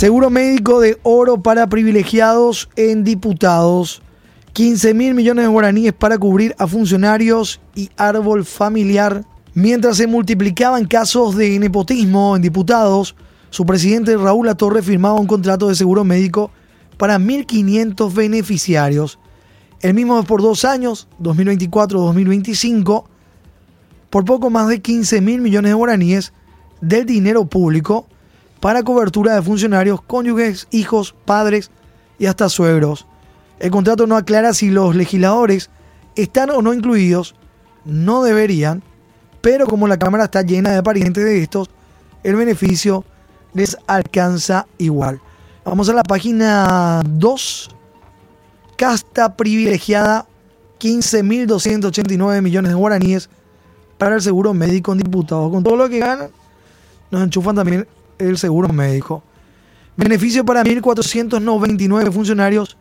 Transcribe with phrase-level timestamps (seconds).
[0.00, 4.00] Seguro médico de oro para privilegiados en diputados.
[4.54, 9.26] 15 mil millones de guaraníes para cubrir a funcionarios y árbol familiar.
[9.52, 13.14] Mientras se multiplicaban casos de nepotismo en diputados,
[13.50, 16.50] su presidente Raúl Atorre firmaba un contrato de seguro médico
[16.96, 19.18] para 1.500 beneficiarios.
[19.82, 23.04] El mismo por dos años, 2024-2025,
[24.08, 26.32] por poco más de 15 mil millones de guaraníes
[26.80, 28.06] del dinero público
[28.60, 31.70] para cobertura de funcionarios, cónyuges, hijos, padres
[32.18, 33.06] y hasta suegros.
[33.58, 35.70] El contrato no aclara si los legisladores
[36.14, 37.34] están o no incluidos,
[37.84, 38.82] no deberían,
[39.40, 41.70] pero como la Cámara está llena de parientes de estos,
[42.22, 43.04] el beneficio
[43.54, 45.20] les alcanza igual.
[45.64, 47.70] Vamos a la página 2.
[48.76, 50.26] Casta privilegiada,
[50.78, 53.28] 15.289 millones de guaraníes
[53.98, 55.50] para el seguro médico en diputados.
[55.50, 56.30] Con todo lo que ganan,
[57.10, 57.86] nos enchufan también
[58.20, 59.22] el seguro médico.
[59.96, 62.76] Beneficio para 1.499 funcionarios,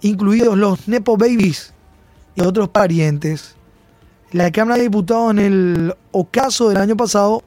[0.00, 1.74] incluidos los Nepo Babies
[2.34, 3.54] y otros parientes.
[4.32, 7.42] La Cámara de Diputados en el ocaso del año pasado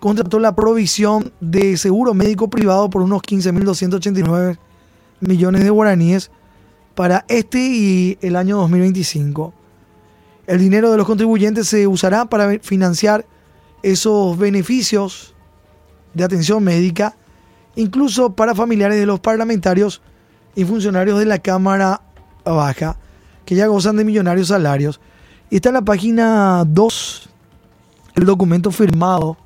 [0.00, 4.58] contrató la provisión de seguro médico privado por unos 15.289
[5.20, 6.30] millones de guaraníes
[6.94, 9.52] para este y el año 2025.
[10.46, 13.26] El dinero de los contribuyentes se usará para financiar
[13.82, 15.35] esos beneficios
[16.16, 17.14] de atención médica,
[17.74, 20.00] incluso para familiares de los parlamentarios
[20.54, 22.00] y funcionarios de la Cámara
[22.44, 22.96] Baja,
[23.44, 25.00] que ya gozan de millonarios salarios.
[25.50, 27.28] Y está en la página 2
[28.14, 29.36] el documento firmado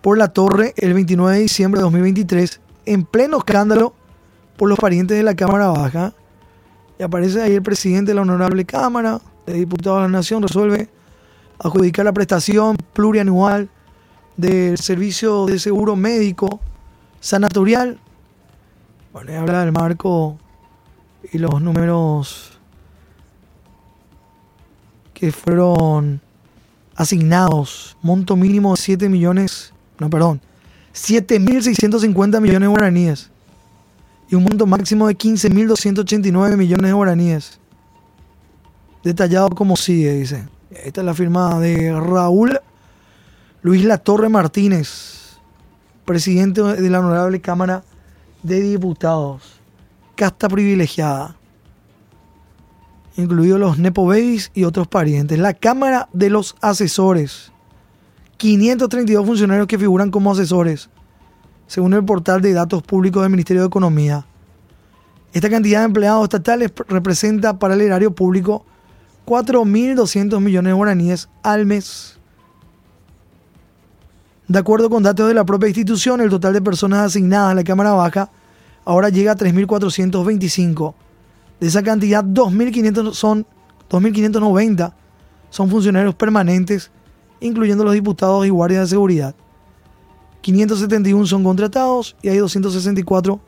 [0.00, 3.94] por la Torre el 29 de diciembre de 2023 en pleno escándalo
[4.56, 6.12] por los parientes de la Cámara Baja.
[6.98, 10.88] Y aparece ahí el presidente de la Honorable Cámara de Diputados de la Nación, resuelve
[11.58, 13.68] adjudicar la prestación plurianual
[14.36, 16.60] del servicio de seguro médico
[17.20, 17.98] sanatorial.
[19.12, 20.38] Bueno, habla del marco
[21.32, 22.58] y los números
[25.12, 26.20] que fueron
[26.96, 27.96] asignados.
[28.02, 30.40] Monto mínimo de 7 millones, no, perdón,
[30.94, 33.30] 7.650 millones de guaraníes.
[34.28, 37.60] Y un monto máximo de 15.289 millones de guaraníes.
[39.02, 40.48] Detallado como sigue, dice.
[40.70, 42.58] Esta es la firma de Raúl
[43.64, 45.38] Luis Latorre Martínez,
[46.04, 47.82] presidente de la Honorable Cámara
[48.42, 49.58] de Diputados,
[50.16, 51.34] casta privilegiada,
[53.16, 55.38] incluidos los Nepo Babies y otros parientes.
[55.38, 57.52] La Cámara de los Asesores,
[58.36, 60.90] 532 funcionarios que figuran como asesores,
[61.66, 64.26] según el portal de datos públicos del Ministerio de Economía.
[65.32, 68.66] Esta cantidad de empleados estatales representa para el erario público
[69.24, 72.13] 4.200 millones de guaraníes al mes.
[74.48, 77.64] De acuerdo con datos de la propia institución, el total de personas asignadas a la
[77.64, 78.30] Cámara Baja
[78.84, 80.94] ahora llega a 3.425.
[81.60, 83.46] De esa cantidad, 2.500 son
[83.90, 84.92] 2.590
[85.54, 86.90] son funcionarios permanentes,
[87.38, 89.36] incluyendo los diputados y guardias de seguridad.
[90.40, 93.38] 571 son contratados y hay 264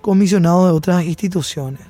[0.00, 1.86] comisionados de otras instituciones.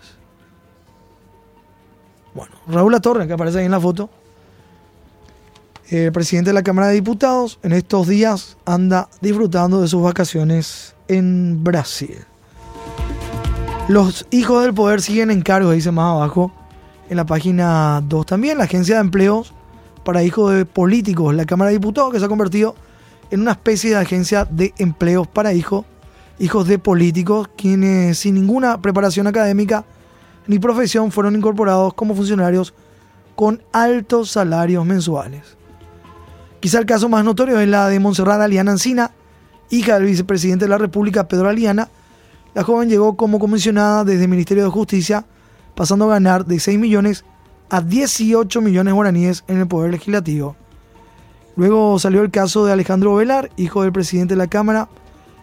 [2.35, 4.11] Bueno, Raúl Torre, que aparece ahí en la foto,
[5.89, 10.95] el presidente de la Cámara de Diputados en estos días anda disfrutando de sus vacaciones
[11.07, 12.19] en Brasil.
[13.89, 16.51] Los hijos del poder siguen en cargo, dice más abajo
[17.09, 19.55] en la página 2 también, la agencia de empleos
[20.05, 22.75] para hijos de políticos, la Cámara de Diputados que se ha convertido
[23.31, 25.85] en una especie de agencia de empleos para hijos,
[26.41, 29.85] hijos de políticos, quienes sin ninguna preparación académica
[30.49, 32.75] ni profesión fueron incorporados como funcionarios
[33.37, 35.57] con altos salarios mensuales.
[36.61, 39.13] Quizá el caso más notorio es la de Montserrat Aliana Ancina,
[39.71, 41.89] hija del vicepresidente de la República, Pedro Aliana.
[42.55, 45.27] La joven llegó como comisionada desde el Ministerio de Justicia,
[45.75, 47.25] pasando a ganar de 6 millones
[47.69, 50.57] a 18 millones guaraníes en el Poder Legislativo.
[51.57, 54.89] Luego salió el caso de Alejandro Velar, hijo del presidente de la Cámara,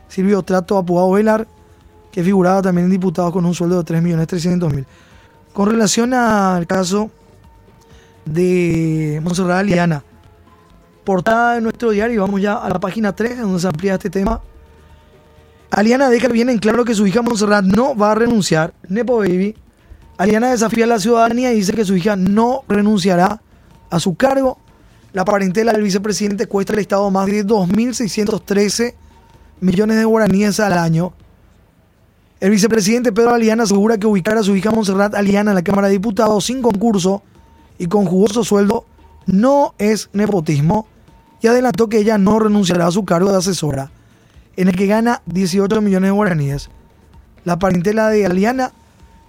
[0.08, 1.48] Silvio Trato Apugado Velar,
[2.12, 4.86] que figuraba también en diputado con un sueldo de 3.300.000.
[5.54, 7.12] Con relación al caso
[8.26, 10.04] de Montserrat Aliana,
[11.04, 12.22] portada de nuestro diario.
[12.22, 14.42] Vamos ya a la página 3, donde se amplía este tema.
[15.72, 18.74] Aliana deja bien en claro que su hija Montserrat no va a renunciar.
[18.88, 19.56] Nepo Baby.
[20.18, 23.42] Aliana desafía a la ciudadanía y dice que su hija no renunciará
[23.90, 24.60] a su cargo.
[25.14, 28.94] La parentela del vicepresidente cuesta al Estado más de 2.613
[29.62, 31.14] millones de guaraníes al año.
[32.40, 35.88] El vicepresidente Pedro Aliana asegura que ubicar a su hija Montserrat Aliana en la Cámara
[35.88, 37.24] de Diputados sin concurso
[37.80, 38.86] y con jugoso sueldo
[39.26, 40.88] no es nepotismo
[41.44, 43.92] y adelantó que ella no renunciará a su cargo de asesora.
[44.56, 46.70] en el que gana 18 millones de guaraníes.
[47.44, 48.72] La parentela de Aliana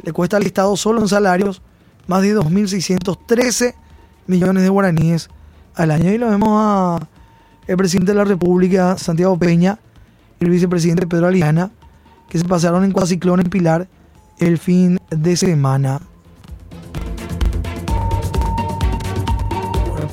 [0.02, 1.62] le cuesta al Estado solo en salarios
[2.06, 3.74] más de 2.613
[4.26, 5.30] millones de guaraníes
[5.74, 6.12] al año.
[6.12, 7.08] Y lo vemos a
[7.66, 9.78] el presidente de la República, Santiago Peña,
[10.38, 11.70] y el vicepresidente Pedro Aliana,
[12.28, 13.88] que se pasaron en Cuaciclón en Pilar
[14.38, 16.02] el fin de semana.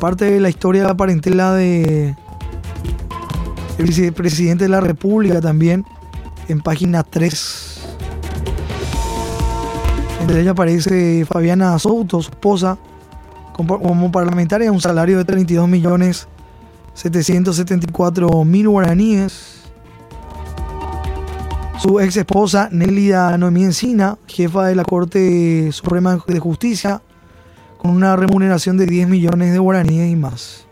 [0.01, 2.15] Por parte de la historia de la parentela de
[3.77, 5.86] el vicepresidente de la República también,
[6.48, 7.81] en página 3.
[10.21, 12.80] Entre ella aparece Fabiana Souto, su esposa,
[13.53, 16.27] como parlamentaria, un salario de 32 millones
[16.95, 19.62] 774 mil guaraníes.
[21.77, 27.03] Su ex esposa Nélida Noemí Encina, jefa de la Corte Suprema de Justicia,
[27.81, 30.67] con una remuneración de 10 millones de guaraníes y más.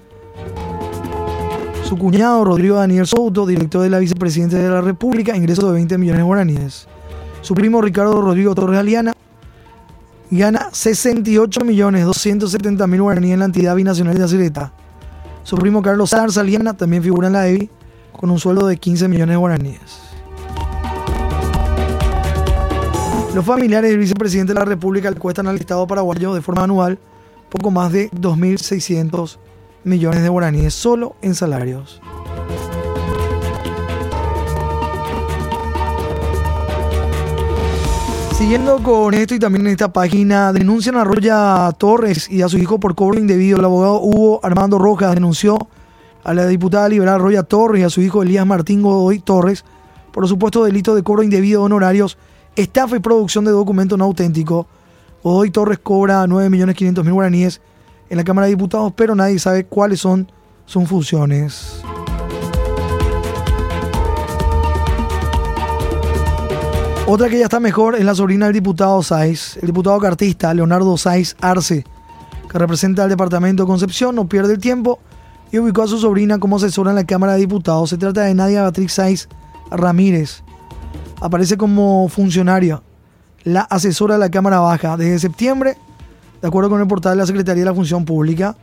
[1.83, 5.97] Su cuñado Rodrigo Daniel Souto, director de la vicepresidencia de la República, ingreso de 20
[5.97, 6.88] millones de guaraníes.
[7.41, 9.13] Su primo Ricardo Rodrigo Torres Aliana
[10.29, 14.71] gana 68 millones 270 mil guaraníes en la entidad binacional de Acireta.
[15.41, 17.71] Su primo Carlos Aliana también figura en la EBI
[18.11, 20.08] con un sueldo de 15 millones de guaraníes.
[23.36, 26.98] Los familiares del vicepresidente de la República le cuestan al Estado paraguayo de forma anual
[27.50, 29.38] poco más de 2.600
[29.84, 32.02] millones de guaraníes solo en salarios.
[38.36, 42.58] Siguiendo con esto y también en esta página, denuncian a Roya Torres y a su
[42.58, 43.60] hijo por cobro indebido.
[43.60, 45.68] El abogado Hugo Armando Rojas denunció
[46.24, 49.66] a la diputada liberal Roya Torres y a su hijo Elías Martín Godoy Torres
[50.12, 52.18] por supuesto delito de cobro indebido de honorarios,
[52.56, 54.66] estafa y producción de documentos no auténticos.
[55.24, 57.62] Godoy Torres cobra 9.500.000 guaraníes
[58.10, 60.31] en la Cámara de Diputados, pero nadie sabe cuáles son
[60.66, 61.81] sus funciones.
[67.12, 70.95] Otra que ya está mejor es la sobrina del diputado Saiz, el diputado cartista Leonardo
[70.95, 71.84] Saiz Arce,
[72.48, 75.00] que representa al departamento de Concepción, no pierde el tiempo
[75.52, 77.90] y ubicó a su sobrina como asesora en la Cámara de Diputados.
[77.90, 79.28] Se trata de Nadia Beatriz Saiz
[79.72, 80.44] Ramírez.
[81.21, 82.81] Aparece como funcionaria,
[83.44, 84.95] la asesora de la Cámara Baja.
[84.95, 85.75] Desde septiembre,
[86.42, 88.56] de acuerdo con el portal de la Secretaría de la Función Pública,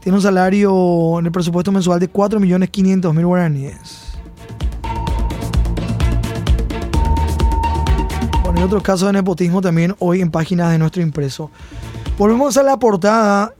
[0.00, 4.12] tiene un salario en el presupuesto mensual de 4.500.000 guaraníes.
[8.44, 11.50] Bueno, y otros casos de nepotismo también hoy en páginas de nuestro impreso.
[12.18, 13.54] Volvemos a la portada,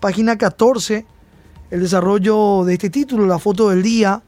[0.00, 1.04] página 14,
[1.70, 4.22] el desarrollo de este título, la foto del día.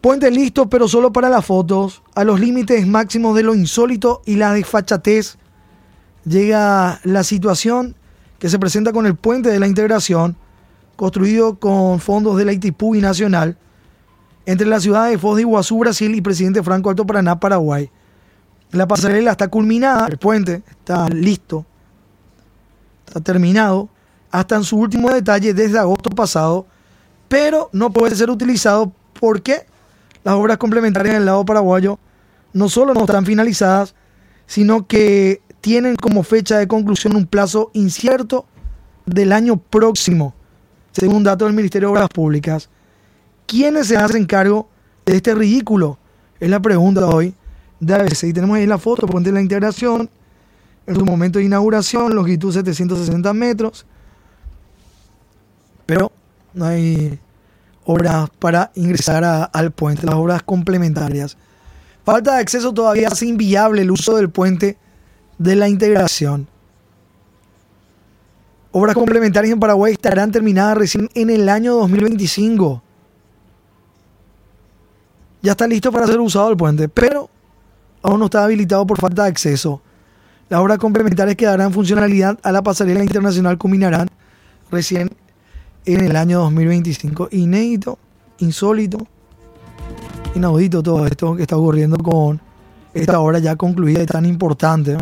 [0.00, 4.36] Puente listo, pero solo para las fotos, a los límites máximos de lo insólito y
[4.36, 5.36] la desfachatez.
[6.24, 7.94] Llega la situación
[8.38, 10.36] que se presenta con el puente de la integración,
[10.96, 13.58] construido con fondos de la ITIPU Nacional
[14.46, 17.90] entre la ciudad de Foz de Iguazú, Brasil y Presidente Franco Alto Paraná, Paraguay.
[18.70, 21.66] La pasarela está culminada, el puente está listo,
[23.06, 23.90] está terminado,
[24.30, 26.66] hasta en su último detalle desde agosto pasado,
[27.28, 29.66] pero no puede ser utilizado porque
[30.24, 31.98] las obras complementarias en el lado paraguayo
[32.52, 33.94] no solo no están finalizadas,
[34.46, 38.46] sino que tienen como fecha de conclusión un plazo incierto
[39.06, 40.34] del año próximo,
[40.92, 42.68] según datos del Ministerio de Obras Públicas.
[43.46, 44.68] ¿Quiénes se hacen cargo
[45.06, 45.98] de este ridículo?
[46.38, 47.34] Es la pregunta hoy
[47.78, 48.24] de ABC.
[48.24, 50.08] Y tenemos ahí la foto, puente de la integración,
[50.86, 53.86] en su momento de inauguración, longitud 760 metros.
[55.86, 56.12] Pero
[56.54, 57.18] no hay
[57.84, 61.36] obras para ingresar al puente, las obras complementarias.
[62.04, 64.78] Falta de acceso todavía hace inviable el uso del puente
[65.38, 66.48] de la integración.
[68.72, 72.82] Obras complementarias en Paraguay estarán terminadas recién en el año 2025
[75.42, 77.30] ya está listo para ser usado el puente, pero
[78.02, 79.80] aún no está habilitado por falta de acceso.
[80.48, 84.08] Las obras complementarias que darán funcionalidad a la pasarela internacional culminarán
[84.70, 85.10] recién
[85.84, 87.28] en el año 2025.
[87.32, 87.98] Inédito,
[88.38, 89.06] insólito,
[90.34, 92.40] inaudito todo esto que está ocurriendo con
[92.94, 94.96] esta obra ya concluida y tan importante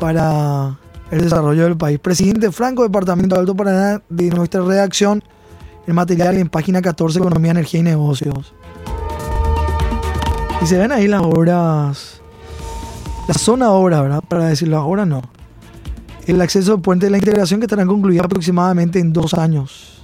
[0.00, 0.78] para
[1.10, 1.98] el desarrollo del país.
[1.98, 5.22] Presidente Franco, Departamento de Alto Paraná, de nuestra redacción
[5.86, 8.54] el material en página 14, Economía, Energía y Negocios.
[10.62, 12.22] Y se ven ahí las obras,
[13.28, 14.22] la zona obra, ¿verdad?
[14.26, 15.22] Para decirlo ahora no.
[16.26, 20.00] El acceso al puente de la integración que estarán concluidas aproximadamente en dos años.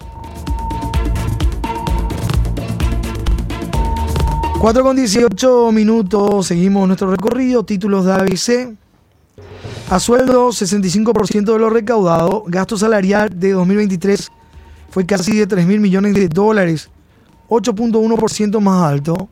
[4.61, 8.77] 4 con 18 minutos, seguimos nuestro recorrido, títulos de ABC.
[9.89, 14.31] A sueldo, 65% de lo recaudado, gasto salarial de 2023
[14.91, 16.91] fue casi de 3 mil millones de dólares,
[17.49, 19.31] 8.1% más alto.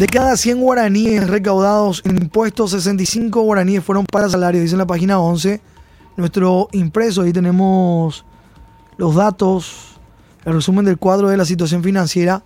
[0.00, 4.86] De cada 100 guaraníes recaudados en impuestos, 65 guaraníes fueron para salarios, dice en la
[4.86, 5.60] página 11.
[6.16, 8.24] Nuestro impreso, ahí tenemos
[8.96, 10.00] los datos,
[10.46, 12.42] el resumen del cuadro de la situación financiera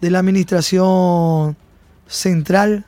[0.00, 1.56] de la Administración
[2.08, 2.84] Central.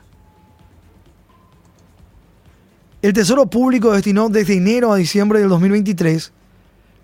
[3.01, 6.33] El Tesoro Público destinó desde enero a diciembre del 2023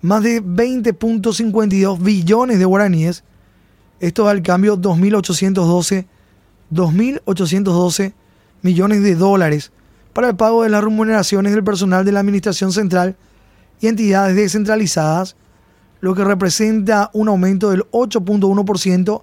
[0.02, 3.24] más de 20.52 billones de guaraníes.
[4.02, 6.06] Esto al cambio 2.812
[6.72, 8.14] 2.812
[8.62, 9.72] millones de dólares
[10.14, 13.16] para el pago de las remuneraciones del personal de la Administración Central
[13.80, 15.36] y entidades descentralizadas,
[16.02, 19.22] lo que representa un aumento del 8.1%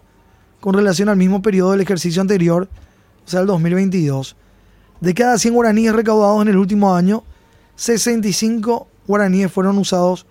[0.61, 2.69] con relación al mismo periodo del ejercicio anterior,
[3.27, 4.37] o sea, el 2022.
[5.01, 7.25] De cada 100 guaraníes recaudados en el último año,
[7.77, 10.27] 65 guaraníes fueron usados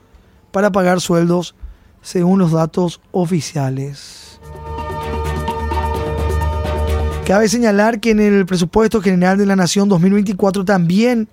[0.51, 1.55] para pagar sueldos
[2.01, 4.22] según los datos oficiales.
[7.25, 11.29] Cabe señalar que en el presupuesto general de la Nación 2024 también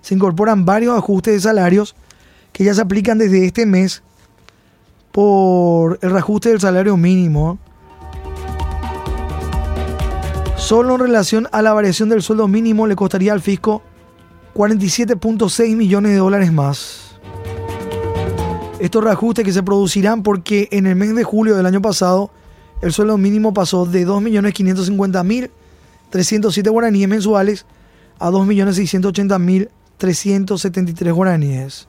[0.00, 1.94] se incorporan varios ajustes de salarios
[2.52, 4.02] que ya se aplican desde este mes
[5.12, 7.58] por el reajuste del salario mínimo.
[10.56, 13.82] Solo en relación a la variación del sueldo mínimo le costaría al fisco
[14.54, 17.18] 47.6 millones de dólares más.
[18.78, 22.30] Estos reajustes que se producirán porque en el mes de julio del año pasado
[22.82, 27.66] el sueldo mínimo pasó de 2.550.307 guaraníes mensuales
[28.18, 31.88] a 2.680.373 guaraníes.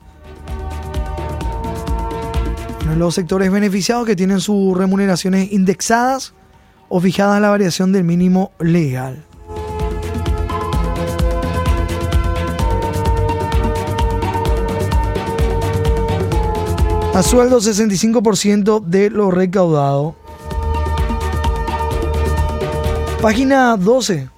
[2.96, 6.34] Los sectores beneficiados que tienen sus remuneraciones indexadas
[6.88, 9.26] o fijadas a la variación del mínimo legal.
[17.16, 20.16] A sueldo 65% de lo recaudado.
[23.20, 24.28] Página 12.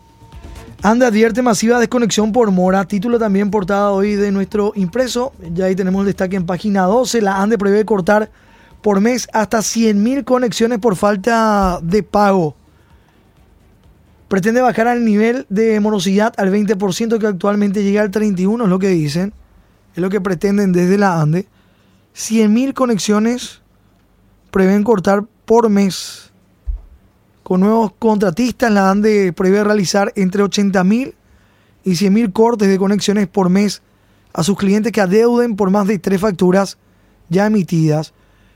[0.83, 2.85] Anda advierte masiva desconexión por mora.
[2.85, 5.33] Título también portada hoy de nuestro impreso.
[5.53, 7.21] Ya ahí tenemos el destaque en página 12.
[7.21, 8.31] La ANDE prevé cortar
[8.81, 12.55] por mes hasta 100.000 conexiones por falta de pago.
[14.29, 18.79] Pretende bajar al nivel de morosidad al 20% que actualmente llega al 31%, es lo
[18.79, 19.33] que dicen.
[19.95, 21.47] Es lo que pretenden desde la ANDE.
[22.15, 23.61] 100.000 conexiones
[24.53, 26.28] prevén cortar por mes.
[27.49, 31.15] Con nuevos contratistas, la ANDE prevé realizar entre 80.000
[31.83, 33.81] y 100.000 cortes de conexiones por mes
[34.35, 36.77] a sus clientes que adeuden por más de tres facturas
[37.31, 38.13] ya emitidas.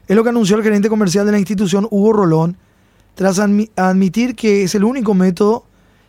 [0.06, 2.58] Es lo que anunció el gerente comercial de la institución, Hugo Rolón,
[3.14, 5.64] tras admitir que es el único método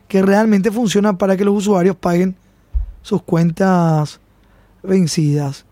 [0.10, 2.36] que realmente funciona para que los usuarios paguen
[3.02, 4.20] sus cuentas
[4.84, 5.66] vencidas.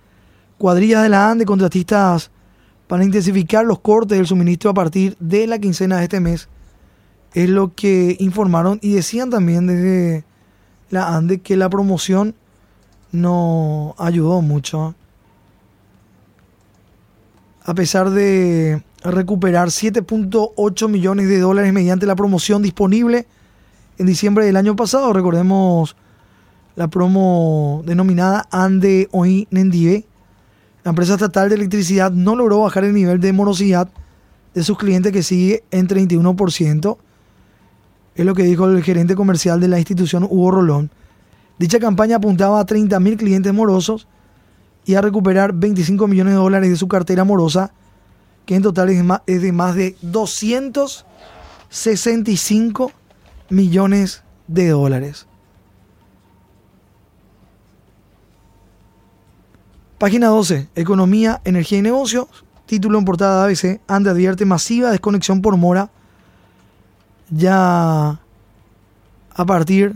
[0.58, 2.32] Cuadrillas de la ANDE, contratistas
[2.88, 6.48] para intensificar los cortes del suministro a partir de la quincena de este mes
[7.34, 10.26] es lo que informaron y decían también desde
[10.90, 12.36] la ANDE que la promoción
[13.12, 14.96] no ayudó mucho.
[17.64, 23.28] A pesar de recuperar 7.8 millones de dólares mediante la promoción disponible
[23.98, 25.96] en diciembre del año pasado, recordemos
[26.76, 30.06] la promo denominada Ande Hoy Nendie,
[30.84, 33.90] la empresa estatal de electricidad no logró bajar el nivel de morosidad
[34.54, 36.98] de sus clientes que sigue en 31%.
[38.16, 40.92] Es lo que dijo el gerente comercial de la institución, Hugo Rolón.
[41.58, 44.08] Dicha campaña apuntaba a 30.000 clientes morosos
[44.86, 47.72] y a recuperar 25 millones de dólares de su cartera morosa,
[48.46, 52.92] que en total es de más de 265
[53.50, 55.28] millones de dólares.
[60.00, 60.70] Página 12.
[60.76, 62.28] Economía, energía y negocios.
[62.66, 63.82] Título en portada de ABC.
[63.88, 65.92] Ande advierte masiva desconexión por mora
[67.32, 68.20] ya
[69.34, 69.96] a partir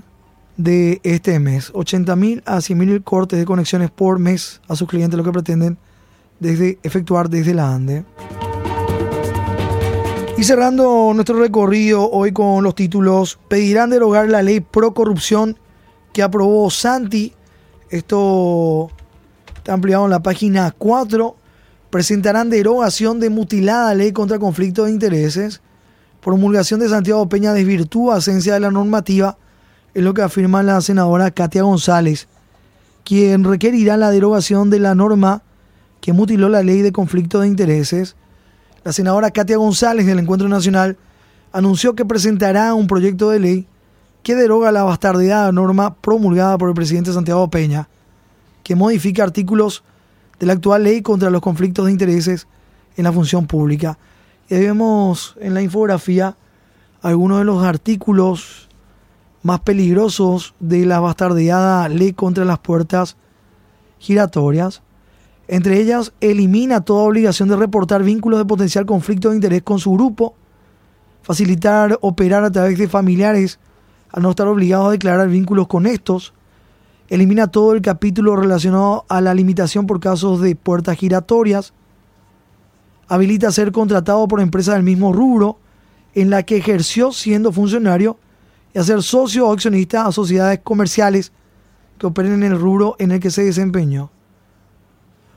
[0.58, 1.72] de este mes.
[1.74, 5.78] 80.000 a 100.000 cortes de conexiones por mes a sus clientes, lo que pretenden
[6.40, 8.06] desde, efectuar desde la ANDE.
[10.38, 15.58] Y cerrando nuestro recorrido hoy con los títulos, pedirán derogar la ley pro corrupción
[16.14, 17.34] que aprobó Santi.
[17.90, 18.90] Esto
[19.56, 21.36] está ampliado en la página 4.
[21.90, 25.62] Presentarán derogación de mutilada ley contra conflicto de intereses
[26.26, 29.38] promulgación de Santiago Peña desvirtúa esencia de la normativa,
[29.94, 32.28] es lo que afirma la senadora Katia González,
[33.04, 35.44] quien requerirá la derogación de la norma
[36.02, 38.16] que mutiló la ley de conflicto de intereses.
[38.84, 40.98] La senadora Katia González del Encuentro Nacional
[41.54, 43.68] anunció que presentará un proyecto de ley
[44.24, 47.88] que deroga la bastardeada norma promulgada por el presidente Santiago Peña,
[48.64, 49.84] que modifica artículos
[50.40, 52.48] de la actual ley contra los conflictos de intereses
[52.98, 54.00] en la función pública.
[54.50, 56.38] Y ahí vemos en la infografía
[57.02, 58.70] algunos de los artículos
[59.42, 63.16] más peligrosos de la bastardeada ley contra las puertas
[64.00, 64.82] giratorias.
[65.48, 69.94] Entre ellas, elimina toda obligación de reportar vínculos de potencial conflicto de interés con su
[69.94, 70.36] grupo,
[71.22, 73.60] facilitar operar a través de familiares
[74.12, 76.34] al no estar obligados a declarar vínculos con estos,
[77.10, 81.74] elimina todo el capítulo relacionado a la limitación por casos de puertas giratorias,
[83.08, 85.60] habilita ser contratado por empresas del mismo rubro
[86.14, 88.18] en la que ejerció siendo funcionario
[88.74, 91.32] y a ser socio o accionista a sociedades comerciales
[91.98, 94.12] que operen en el rubro en el que se desempeñó.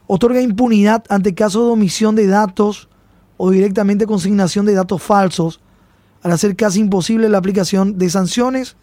[0.06, 2.88] Otorga impunidad ante casos de omisión de datos
[3.36, 5.60] o directamente consignación de datos falsos
[6.22, 8.76] al hacer casi imposible la aplicación de sanciones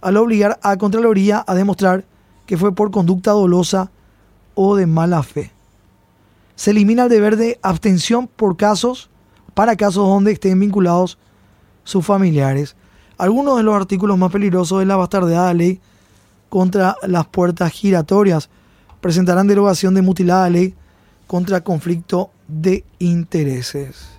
[0.00, 2.04] al obligar a Contraloría a demostrar
[2.46, 3.90] que fue por conducta dolosa
[4.54, 5.52] o de mala fe.
[6.60, 9.08] Se elimina el deber de abstención por casos,
[9.54, 11.16] para casos donde estén vinculados
[11.84, 12.76] sus familiares.
[13.16, 15.80] Algunos de los artículos más peligrosos de la bastardeada ley
[16.50, 18.50] contra las puertas giratorias
[19.00, 20.74] presentarán derogación de mutilada ley
[21.26, 24.10] contra conflicto de intereses.